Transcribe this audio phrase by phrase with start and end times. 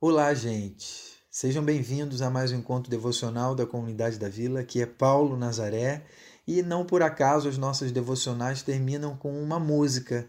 [0.00, 1.14] Olá, gente.
[1.30, 4.60] Sejam bem-vindos a mais um encontro devocional da comunidade da Vila.
[4.60, 6.04] Aqui é Paulo Nazaré
[6.46, 10.28] e não por acaso as nossas devocionais terminam com uma música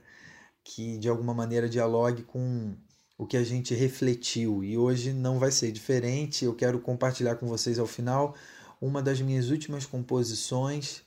[0.63, 2.75] que de alguma maneira dialogue com
[3.17, 4.63] o que a gente refletiu.
[4.63, 6.45] E hoje não vai ser diferente.
[6.45, 8.35] Eu quero compartilhar com vocês ao final
[8.79, 11.01] uma das minhas últimas composições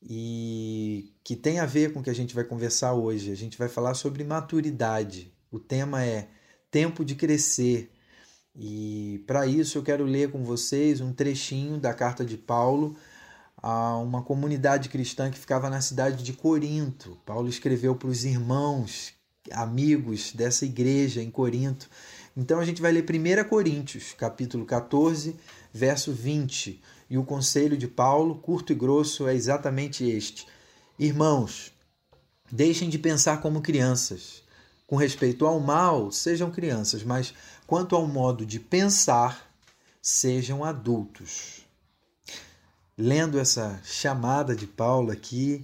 [0.00, 3.32] e que tem a ver com o que a gente vai conversar hoje.
[3.32, 5.34] A gente vai falar sobre maturidade.
[5.50, 6.28] O tema é
[6.70, 7.90] tempo de crescer.
[8.54, 12.96] E para isso eu quero ler com vocês um trechinho da carta de Paulo
[13.56, 17.18] a uma comunidade cristã que ficava na cidade de Corinto.
[17.24, 19.12] Paulo escreveu para os irmãos,
[19.52, 21.88] amigos dessa igreja em Corinto.
[22.36, 25.36] Então a gente vai ler 1 Coríntios, capítulo 14,
[25.72, 26.80] verso 20.
[27.10, 30.46] E o conselho de Paulo, curto e grosso, é exatamente este:
[30.98, 31.72] Irmãos,
[32.50, 34.42] deixem de pensar como crianças
[34.88, 37.34] com respeito ao mal, sejam crianças, mas
[37.66, 39.46] quanto ao modo de pensar,
[40.00, 41.66] sejam adultos.
[42.96, 45.62] Lendo essa chamada de Paulo aqui,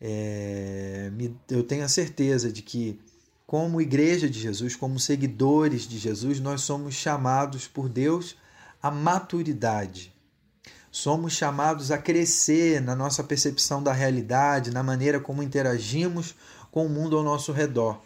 [0.00, 3.00] é, me, eu tenho a certeza de que,
[3.46, 8.36] como igreja de Jesus, como seguidores de Jesus, nós somos chamados por Deus
[8.82, 10.12] à maturidade.
[10.90, 16.34] Somos chamados a crescer na nossa percepção da realidade, na maneira como interagimos
[16.72, 18.02] com o mundo ao nosso redor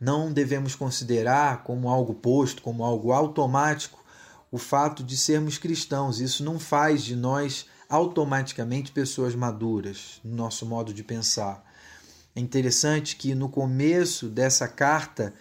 [0.00, 4.04] não devemos considerar como algo posto, como algo automático,
[4.50, 6.20] o fato de sermos cristãos.
[6.20, 11.64] Isso não faz de nós automaticamente pessoas maduras no nosso modo de pensar.
[12.34, 15.34] É interessante que no começo dessa carta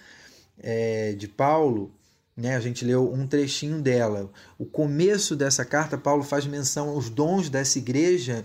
[0.57, 1.91] é, de Paulo,
[2.35, 4.31] né, a gente leu um trechinho dela.
[4.57, 8.43] O começo dessa carta, Paulo faz menção aos dons dessa igreja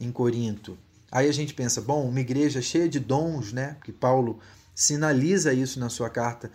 [0.00, 0.76] em Corinto.
[1.10, 3.76] Aí a gente pensa, bom, uma igreja cheia de dons, né?
[3.84, 4.40] Que Paulo
[4.74, 6.50] sinaliza isso na sua carta,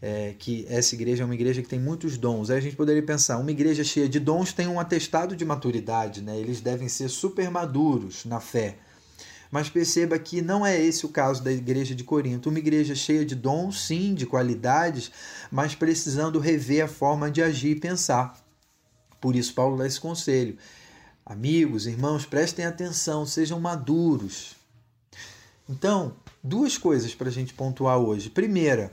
[0.00, 2.50] é, que essa igreja é uma igreja que tem muitos dons.
[2.50, 6.22] Aí a gente poderia pensar, uma igreja cheia de dons tem um atestado de maturidade,
[6.22, 6.36] né?
[6.38, 8.76] eles devem ser super maduros na fé.
[9.50, 12.48] Mas perceba que não é esse o caso da igreja de Corinto.
[12.48, 15.12] Uma igreja cheia de dons, sim, de qualidades,
[15.48, 18.36] mas precisando rever a forma de agir e pensar.
[19.20, 20.58] Por isso, Paulo dá esse conselho.
[21.24, 24.56] Amigos, irmãos, prestem atenção, sejam maduros.
[25.68, 28.28] Então, duas coisas para a gente pontuar hoje.
[28.28, 28.90] Primeira,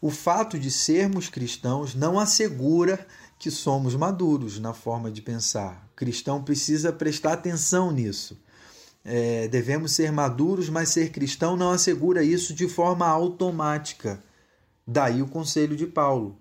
[0.00, 3.06] o fato de sermos cristãos não assegura
[3.38, 5.88] que somos maduros na forma de pensar.
[5.92, 8.36] O cristão precisa prestar atenção nisso.
[9.04, 14.22] É, devemos ser maduros, mas ser cristão não assegura isso de forma automática.
[14.86, 16.36] Daí o conselho de Paulo,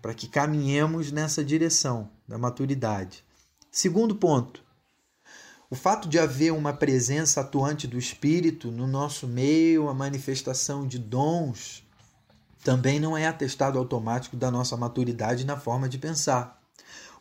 [0.00, 3.22] para que caminhemos nessa direção da maturidade.
[3.70, 4.63] Segundo ponto,
[5.70, 10.98] o fato de haver uma presença atuante do Espírito no nosso meio, a manifestação de
[10.98, 11.84] dons,
[12.62, 16.60] também não é atestado automático da nossa maturidade na forma de pensar.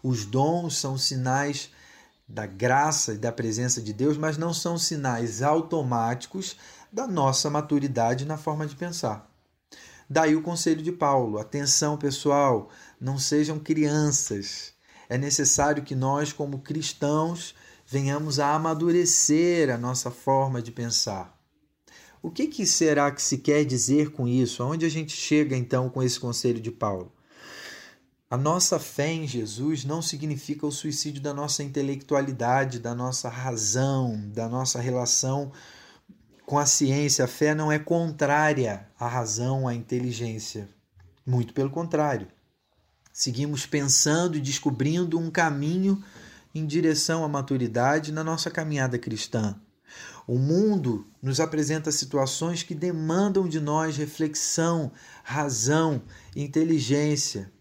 [0.02, 1.70] Os dons são sinais
[2.28, 6.58] da graça e da presença de Deus, mas não são sinais automáticos
[6.92, 9.30] da nossa maturidade na forma de pensar.
[10.10, 14.74] Daí o conselho de Paulo: atenção pessoal, não sejam crianças.
[15.10, 17.54] É necessário que nós, como cristãos,
[17.94, 21.40] venhamos a amadurecer a nossa forma de pensar.
[22.24, 24.64] O que, que será que se quer dizer com isso?
[24.64, 27.14] Aonde a gente chega então com esse conselho de Paulo?
[28.32, 34.20] A nossa fé em Jesus não significa o suicídio da nossa intelectualidade, da nossa razão,
[34.34, 35.52] da nossa relação
[36.48, 37.26] com a ciência.
[37.26, 40.68] A fé não é contrária à razão, à inteligência.
[41.24, 42.28] Muito pelo contrário.
[43.12, 46.04] Seguimos pensando e descobrindo um caminho
[46.54, 49.60] em direção à maturidade na nossa caminhada cristã.
[50.26, 54.92] O mundo nos apresenta situações que demandam de nós reflexão,
[55.24, 56.02] razão,
[56.36, 57.52] inteligência.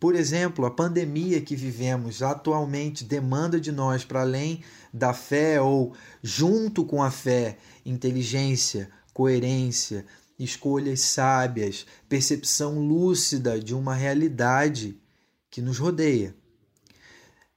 [0.00, 5.94] Por exemplo, a pandemia que vivemos atualmente demanda de nós, para além da fé ou
[6.22, 10.04] junto com a fé, inteligência, coerência,
[10.38, 14.98] escolhas sábias, percepção lúcida de uma realidade
[15.50, 16.34] que nos rodeia.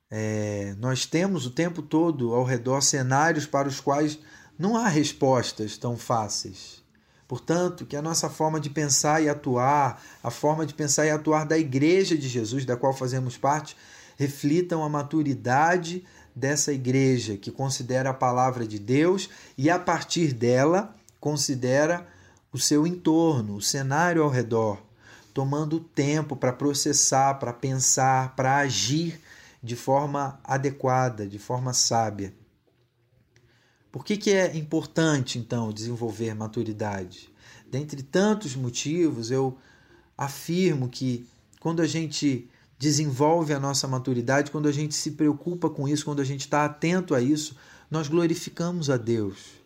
[0.10, 4.18] É, nós temos o tempo todo ao redor cenários para os quais
[4.58, 6.82] não há respostas tão fáceis.
[7.28, 11.46] Portanto, que a nossa forma de pensar e atuar, a forma de pensar e atuar
[11.46, 13.76] da Igreja de Jesus, da qual fazemos parte,
[14.18, 20.96] reflitam a maturidade dessa igreja que considera a palavra de Deus e, a partir dela,
[21.20, 22.08] considera
[22.54, 24.82] o seu entorno, o cenário ao redor,
[25.34, 29.20] tomando tempo para processar, para pensar, para agir
[29.62, 32.34] de forma adequada, de forma sábia.
[33.92, 37.30] Por que, que é importante, então, desenvolver maturidade?
[37.70, 39.58] Dentre tantos motivos, eu
[40.18, 41.28] afirmo que
[41.60, 46.22] quando a gente desenvolve a nossa maturidade, quando a gente se preocupa com isso, quando
[46.22, 47.56] a gente está atento a isso,
[47.90, 49.58] nós glorificamos a Deus.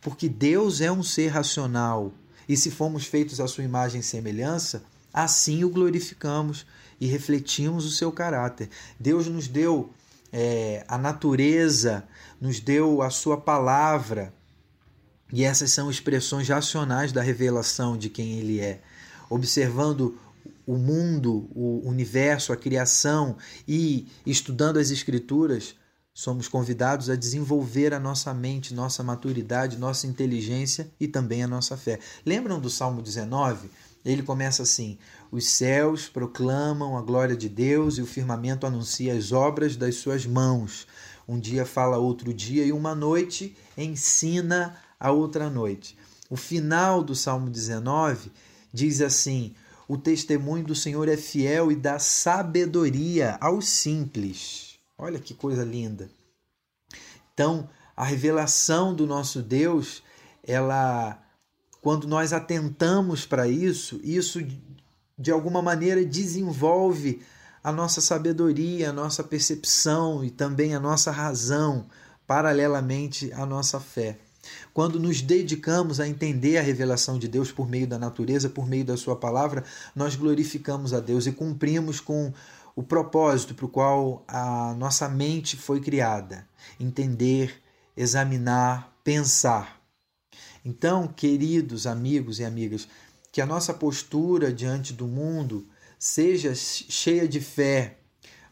[0.00, 2.12] Porque Deus é um ser racional
[2.48, 6.66] e se fomos feitos à sua imagem e semelhança, assim o glorificamos
[7.00, 8.68] e refletimos o seu caráter.
[8.98, 9.90] Deus nos deu
[10.32, 12.04] é, a natureza,
[12.40, 14.32] nos deu a sua palavra,
[15.32, 18.80] e essas são expressões racionais da revelação de quem ele é.
[19.28, 20.18] Observando
[20.66, 23.36] o mundo, o universo, a criação
[23.66, 25.76] e estudando as Escrituras,
[26.12, 31.76] somos convidados a desenvolver a nossa mente, nossa maturidade, nossa inteligência e também a nossa
[31.76, 31.98] fé.
[32.26, 33.70] Lembram do Salmo 19?
[34.04, 34.98] Ele começa assim:
[35.30, 40.26] Os céus proclamam a glória de Deus e o firmamento anuncia as obras das suas
[40.26, 40.86] mãos.
[41.28, 45.96] Um dia fala outro dia e uma noite ensina a outra noite.
[46.28, 48.32] O final do Salmo 19
[48.72, 49.54] diz assim:
[49.86, 54.78] O testemunho do Senhor é fiel e dá sabedoria aos simples.
[54.96, 56.10] Olha que coisa linda.
[57.32, 60.02] Então, a revelação do nosso Deus,
[60.42, 61.18] ela
[61.80, 64.40] quando nós atentamos para isso, isso
[65.18, 67.22] de alguma maneira desenvolve
[67.62, 71.86] a nossa sabedoria, a nossa percepção e também a nossa razão,
[72.26, 74.16] paralelamente à nossa fé.
[74.72, 78.84] Quando nos dedicamos a entender a revelação de Deus por meio da natureza, por meio
[78.84, 82.32] da Sua palavra, nós glorificamos a Deus e cumprimos com
[82.74, 86.46] o propósito para o qual a nossa mente foi criada:
[86.78, 87.60] entender,
[87.96, 89.79] examinar, pensar.
[90.64, 92.86] Então, queridos amigos e amigas,
[93.32, 95.66] que a nossa postura diante do mundo
[95.98, 97.98] seja cheia de fé,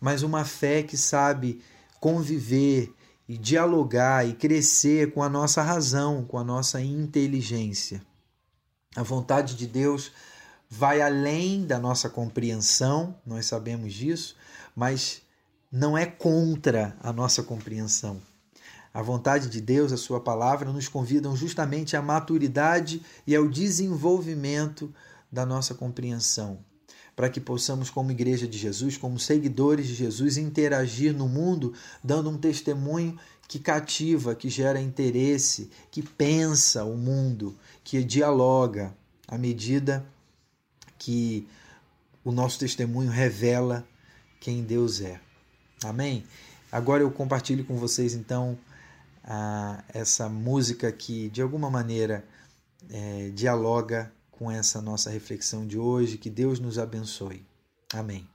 [0.00, 1.60] mas uma fé que sabe
[2.00, 2.92] conviver
[3.28, 8.00] e dialogar e crescer com a nossa razão, com a nossa inteligência.
[8.96, 10.12] A vontade de Deus
[10.70, 14.36] vai além da nossa compreensão, nós sabemos disso,
[14.74, 15.22] mas
[15.70, 18.20] não é contra a nossa compreensão.
[18.98, 24.92] A vontade de Deus, a Sua palavra, nos convidam justamente à maturidade e ao desenvolvimento
[25.30, 26.58] da nossa compreensão
[27.14, 32.28] para que possamos, como Igreja de Jesus, como seguidores de Jesus, interagir no mundo, dando
[32.28, 33.16] um testemunho
[33.46, 38.92] que cativa, que gera interesse, que pensa o mundo, que dialoga
[39.28, 40.04] à medida
[40.98, 41.46] que
[42.24, 43.86] o nosso testemunho revela
[44.40, 45.20] quem Deus é.
[45.84, 46.24] Amém?
[46.70, 48.58] Agora eu compartilho com vocês então
[49.92, 52.24] essa música que de alguma maneira
[52.90, 56.16] é, dialoga com essa nossa reflexão de hoje.
[56.16, 57.44] Que Deus nos abençoe.
[57.92, 58.26] Amém.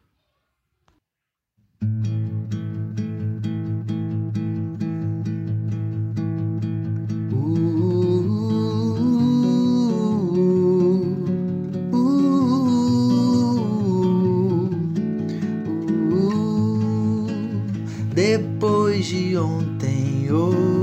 [18.13, 20.82] Depois de ontem, hoje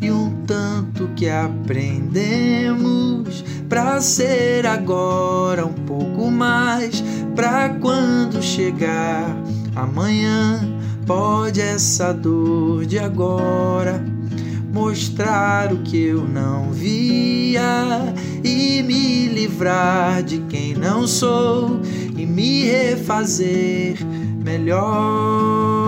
[0.00, 7.02] e um tanto que aprendemos pra ser agora um pouco mais,
[7.34, 9.36] pra quando chegar
[9.74, 10.60] amanhã,
[11.06, 14.04] pode essa dor de agora
[14.72, 18.14] mostrar o que eu não via
[18.44, 21.80] e me livrar de quem não sou
[22.16, 23.96] e me refazer
[24.44, 25.85] melhor.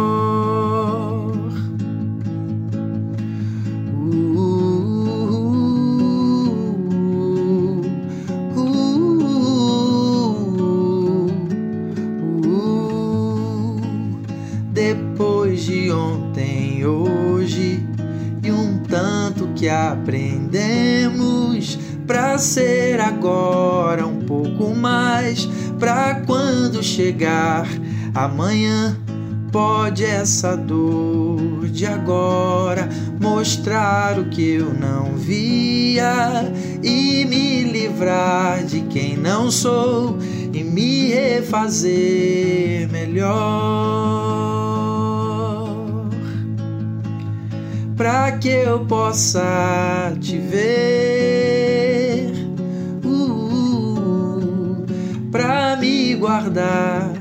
[19.92, 25.46] Aprendemos para ser agora um pouco mais
[25.78, 27.66] para quando chegar
[28.14, 28.96] amanhã
[29.52, 32.88] pode essa dor de agora
[33.20, 36.52] mostrar o que eu não via
[36.82, 40.18] e me livrar de quem não sou
[40.52, 44.67] e me refazer melhor.
[47.98, 52.32] Para que eu possa te ver,
[53.04, 54.86] uh, uh,
[55.32, 57.17] para me guardar